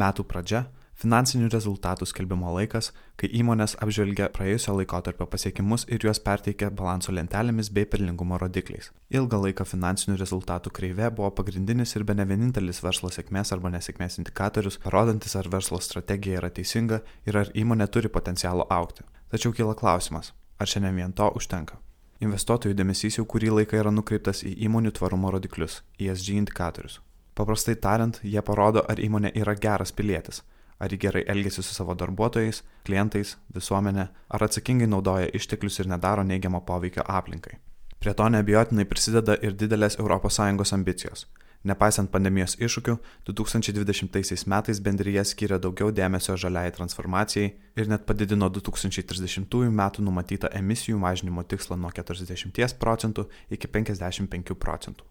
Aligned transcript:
Metų 0.00 0.24
pradžia 0.30 0.64
Finansinių 1.00 1.46
rezultatų 1.48 2.04
skelbimo 2.04 2.50
laikas, 2.52 2.90
kai 3.16 3.30
įmonės 3.38 3.72
apžvelgia 3.80 4.26
praėjusio 4.34 4.74
laikotarpio 4.76 5.24
pasiekimus 5.32 5.86
ir 5.88 6.04
juos 6.04 6.20
perteikia 6.20 6.68
balanso 6.76 7.14
lentelėmis 7.16 7.70
bei 7.72 7.88
pelningumo 7.88 8.36
rodikliais. 8.42 8.90
Ilgą 9.08 9.40
laiką 9.46 9.64
finansinių 9.64 10.18
rezultatų 10.20 10.74
kreivė 10.76 11.08
buvo 11.16 11.32
pagrindinis 11.40 11.96
ir 11.96 12.04
be 12.04 12.18
ne 12.20 12.28
vienintelis 12.28 12.82
verslo 12.84 13.08
sėkmės 13.08 13.54
arba 13.56 13.72
nesėkmės 13.72 14.20
indikatorius, 14.20 14.76
parodantis 14.84 15.38
ar 15.40 15.48
verslo 15.48 15.80
strategija 15.80 16.42
yra 16.42 16.52
teisinga 16.52 17.00
ir 17.24 17.42
ar 17.46 17.56
įmonė 17.56 17.88
turi 17.88 18.12
potencialo 18.12 18.68
aukti. 18.68 19.08
Tačiau 19.32 19.56
kyla 19.56 19.72
klausimas, 19.72 20.34
ar 20.60 20.68
šiandien 20.68 21.00
vien 21.00 21.16
to 21.16 21.32
užtenka? 21.32 21.80
Investuotojų 22.20 22.76
dėmesys 22.76 23.16
jau 23.16 23.24
kurį 23.24 23.56
laiką 23.62 23.80
yra 23.80 23.88
nukreiptas 23.94 24.44
į 24.44 24.58
įmonių 24.68 24.92
tvarumo 25.00 25.32
rodiklius- 25.32 25.80
ESG 26.04 26.36
indikatorius. 26.36 27.00
Paprastai 27.40 27.78
tariant, 27.80 28.20
jie 28.20 28.40
parodo, 28.44 28.84
ar 28.84 29.00
įmonė 29.00 29.32
yra 29.40 29.56
geras 29.56 29.94
pilietis 29.96 30.44
ar 30.80 30.92
ji 30.92 30.98
gerai 30.98 31.24
elgesi 31.28 31.62
su 31.62 31.74
savo 31.74 31.94
darbuotojais, 31.94 32.62
klientais, 32.88 33.34
visuomenė, 33.54 34.06
ar 34.32 34.44
atsakingai 34.46 34.88
naudoja 34.88 35.28
išteklius 35.36 35.82
ir 35.82 35.90
nedaro 35.92 36.24
neigiamo 36.24 36.62
poveikio 36.64 37.04
aplinkai. 37.06 37.58
Prie 38.00 38.14
to 38.16 38.28
neabejotinai 38.32 38.86
prisideda 38.88 39.36
ir 39.44 39.56
didelės 39.60 39.98
ES 40.00 40.72
ambicijos. 40.72 41.26
Nepaisant 41.68 42.08
pandemijos 42.08 42.56
iššūkių, 42.56 42.94
2020 43.28 44.46
metais 44.48 44.80
bendryje 44.80 45.24
skiria 45.28 45.58
daugiau 45.58 45.92
dėmesio 45.92 46.38
žaliai 46.40 46.72
transformacijai 46.72 47.52
ir 47.76 47.88
net 47.92 48.06
padidino 48.08 48.48
2030 48.48 49.68
m. 49.68 49.82
numatytą 49.98 50.48
emisijų 50.48 50.96
mažinimo 50.96 51.44
tikslą 51.44 51.76
nuo 51.76 51.92
40 51.92 52.80
procentų 52.80 53.28
iki 53.50 53.68
55 53.68 54.56
procentų. 54.56 55.04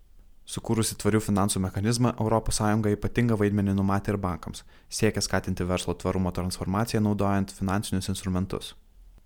Sukūrusi 0.50 0.96
tvarių 0.98 1.20
finansų 1.22 1.60
mechanizmą, 1.62 2.16
ES 2.18 2.60
ypatingą 2.96 3.36
vaidmenį 3.38 3.76
numatė 3.78 4.16
ir 4.16 4.18
bankams, 4.18 4.64
siekia 4.90 5.22
skatinti 5.22 5.64
verslo 5.64 5.94
tvarumo 5.94 6.32
transformaciją 6.34 7.04
naudojant 7.06 7.54
finansinius 7.54 8.10
instrumentus. 8.10 8.72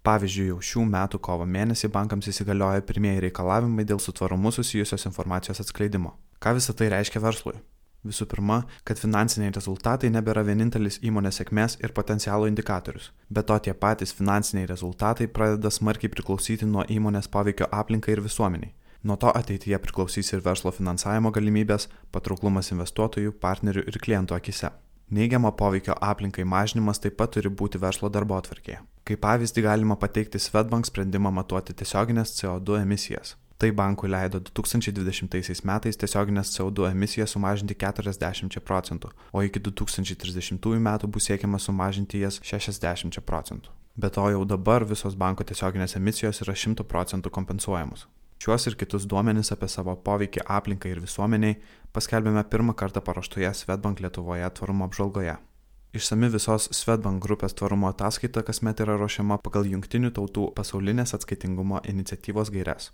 Pavyzdžiui, 0.04 0.50
jau 0.50 0.58
šių 0.60 0.84
metų 0.90 1.22
kovo 1.24 1.46
mėnesį 1.48 1.88
bankams 1.96 2.28
įsigaliojo 2.28 2.84
pirmieji 2.90 3.24
reikalavimai 3.24 3.86
dėl 3.88 4.04
su 4.04 4.12
tvarumu 4.12 4.52
susijusios 4.52 5.08
informacijos 5.08 5.64
atskleidimo. 5.64 6.12
Ką 6.44 6.58
visą 6.60 6.76
tai 6.76 6.92
reiškia 6.92 7.24
verslui? 7.24 7.56
Visų 8.04 8.28
pirma, 8.28 8.66
kad 8.84 9.00
finansiniai 9.00 9.56
rezultatai 9.56 10.12
nebėra 10.12 10.44
vienintelis 10.44 11.00
įmonės 11.08 11.40
sėkmės 11.40 11.80
ir 11.80 11.96
potencialo 11.96 12.52
indikatorius, 12.52 13.14
bet 13.32 13.48
to 13.48 13.62
tie 13.64 13.72
patys 13.72 14.12
finansiniai 14.12 14.68
rezultatai 14.68 15.32
pradeda 15.32 15.72
smarkiai 15.72 16.12
priklausyti 16.12 16.68
nuo 16.68 16.84
įmonės 16.84 17.32
poveikio 17.32 17.72
aplinkai 17.72 18.18
ir 18.18 18.28
visuomeniai 18.28 18.76
Nuo 19.04 19.18
to 19.20 19.32
ateityje 19.36 19.78
priklausys 19.84 20.30
ir 20.32 20.42
verslo 20.46 20.72
finansavimo 20.72 21.28
galimybės, 21.36 21.90
patrauklumas 22.16 22.72
investuotojų, 22.72 23.34
partnerių 23.44 23.84
ir 23.92 23.98
klientų 24.00 24.38
akise. 24.38 24.70
Neigiamo 25.12 25.52
poveikio 25.60 25.98
aplinkai 26.00 26.46
mažinimas 26.48 27.04
taip 27.04 27.18
pat 27.20 27.34
turi 27.36 27.52
būti 27.52 27.82
verslo 27.84 28.08
darbo 28.10 28.38
atvarkėje. 28.40 28.80
Kaip 29.04 29.20
pavyzdį 29.26 29.66
galima 29.66 29.98
pateikti 30.00 30.40
Svetbank 30.40 30.88
sprendimą 30.88 31.34
matuoti 31.36 31.76
tiesioginės 31.76 32.32
CO2 32.38 32.80
emisijas. 32.86 33.36
Tai 33.60 33.74
bankui 33.76 34.08
leido 34.08 34.40
2020 34.40 35.68
metais 35.68 36.00
tiesioginės 36.00 36.56
CO2 36.56 36.90
emisijas 36.96 37.36
sumažinti 37.36 37.76
40 37.76 38.64
procentų, 38.64 39.12
o 39.36 39.44
iki 39.44 39.60
2030 39.60 40.80
metų 40.88 41.12
bus 41.12 41.28
siekiama 41.28 41.60
sumažinti 41.60 42.24
jas 42.24 42.40
60 42.40 43.20
procentų. 43.28 43.76
Be 44.00 44.10
to 44.10 44.32
jau 44.32 44.48
dabar 44.48 44.88
visos 44.88 45.20
banko 45.20 45.44
tiesioginės 45.44 46.00
emisijos 46.00 46.42
yra 46.48 46.56
100 46.56 46.88
procentų 46.88 47.30
kompensuojamos. 47.30 48.08
Šiuos 48.44 48.66
ir 48.68 48.76
kitus 48.76 49.06
duomenis 49.08 49.54
apie 49.56 49.70
savo 49.72 49.94
poveikį 50.04 50.42
aplinkai 50.52 50.90
ir 50.92 51.00
visuomeniai 51.00 51.54
paskelbėme 51.96 52.42
pirmą 52.52 52.74
kartą 52.76 53.00
paruoštoje 53.00 53.48
Svetbank 53.56 54.02
Lietuvoje 54.04 54.50
tvarumo 54.58 54.90
apžvalgoje. 54.90 55.38
Išsami 55.96 56.28
visos 56.34 56.66
Svetbank 56.76 57.24
grupės 57.24 57.56
tvarumo 57.56 57.88
ataskaita 57.94 58.44
kasmet 58.44 58.84
yra 58.84 58.98
ruošiama 59.00 59.38
pagal 59.46 59.72
Junktinių 59.72 60.12
tautų 60.20 60.50
pasaulinės 60.60 61.16
atskaitingumo 61.16 61.80
iniciatyvos 61.94 62.52
gairias. 62.52 62.90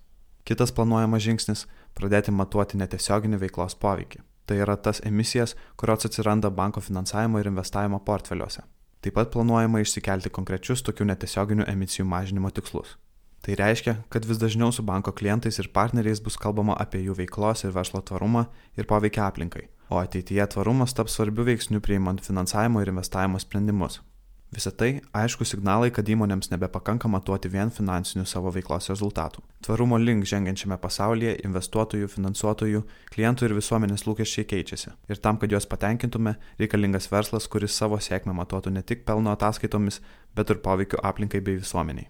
Kitas 0.45 0.76
planuojamas 0.76 1.26
žingsnis- 1.26 1.65
pradėti 1.98 2.30
matuoti 2.30 2.77
netiesioginį 2.77 3.42
veiklos 3.48 3.73
poveikį. 3.73 4.21
Tai 4.45 4.61
yra 4.61 4.77
tas 4.77 5.02
emisijas, 5.02 5.55
kurios 5.76 6.05
atsiranda 6.05 6.54
banko 6.54 6.80
finansavimo 6.80 7.39
ir 7.39 7.49
investavimo 7.49 7.99
portfeliuose. 8.05 8.61
Taip 9.02 9.14
pat 9.14 9.32
planuojama 9.32 9.82
išsikelti 9.82 10.30
konkrečius 10.30 10.83
tokių 10.83 11.05
netiesioginių 11.09 11.65
emisijų 11.65 12.05
mažinimo 12.05 12.52
tikslus. 12.52 12.98
Tai 13.45 13.55
reiškia, 13.55 13.95
kad 14.11 14.26
vis 14.27 14.39
dažniau 14.42 14.73
su 14.76 14.83
banko 14.83 15.14
klientais 15.16 15.61
ir 15.61 15.72
partneriais 15.73 16.20
bus 16.23 16.36
kalbama 16.38 16.76
apie 16.80 17.05
jų 17.05 17.16
veiklos 17.22 17.64
ir 17.64 17.72
verslo 17.76 18.02
tvarumą 18.04 18.45
ir 18.76 18.89
poveikia 18.89 19.30
aplinkai, 19.30 19.70
o 19.89 20.02
ateityje 20.02 20.50
tvarumas 20.55 20.94
taps 20.94 21.16
svarbiu 21.16 21.48
veiksniu 21.48 21.80
priimant 21.80 22.22
finansavimo 22.26 22.83
ir 22.83 22.92
investavimo 22.92 23.39
sprendimus. 23.39 24.02
Visą 24.50 24.72
tai 24.73 24.89
aišku 25.14 25.45
signalai, 25.45 25.92
kad 25.94 26.08
įmonėms 26.10 26.50
nebepakanka 26.50 27.08
matuoti 27.08 27.52
vien 27.54 27.70
finansinių 27.70 28.26
savo 28.26 28.50
veiklos 28.55 28.89
rezultatų. 28.89 29.44
Tvarumo 29.61 30.00
link 30.02 30.26
žengiančiame 30.26 30.80
pasaulyje 30.82 31.36
investuotojų, 31.45 32.10
finansuotojų, 32.10 32.83
klientų 33.14 33.45
ir 33.45 33.58
visuomenės 33.60 34.08
lūkesčiai 34.10 34.50
keičiasi. 34.50 34.95
Ir 35.14 35.21
tam, 35.21 35.38
kad 35.38 35.54
juos 35.54 35.70
patenkintume, 35.70 36.39
reikalingas 36.58 37.11
verslas, 37.14 37.45
kuris 37.48 37.77
savo 37.77 38.02
sėkmę 38.02 38.33
matuotų 38.42 38.73
ne 38.73 38.82
tik 38.82 39.06
pelno 39.06 39.38
ataskaitomis, 39.38 40.02
bet 40.33 40.50
ir 40.50 40.66
poveikiu 40.66 40.98
aplinkai 41.06 41.45
bei 41.45 41.61
visuomeniai. 41.61 42.10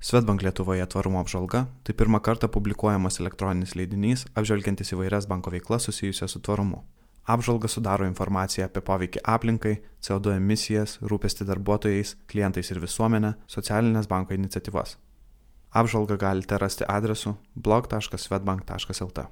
Svetbank 0.00 0.42
Lietuvoje 0.42 0.86
tvarumo 0.86 1.20
apžvalga- 1.20 1.66
tai 1.84 1.94
pirmą 1.94 2.20
kartą 2.20 2.48
publikuojamas 2.48 3.20
elektroninis 3.20 3.74
leidinys, 3.74 4.26
apžvelgiantis 4.34 4.92
įvairias 4.94 5.26
banko 5.26 5.50
veiklas 5.50 5.82
susijusias 5.82 6.30
su 6.30 6.40
tvarumu. 6.40 6.84
Apžvalga 7.26 7.68
sudaro 7.68 8.06
informaciją 8.06 8.64
apie 8.66 8.80
poveikį 8.80 9.20
aplinkai, 9.24 9.74
CO2 10.00 10.36
emisijas, 10.36 10.98
rūpestį 11.02 11.44
darbuotojais, 11.50 12.14
klientais 12.26 12.70
ir 12.70 12.80
visuomenę, 12.80 13.34
socialinės 13.46 14.08
banko 14.08 14.34
iniciatyvas. 14.34 14.96
Apžvalgą 15.74 16.16
galite 16.16 16.58
rasti 16.58 16.84
adresu 16.88 17.36
blog.svetbank.lt. 17.56 19.26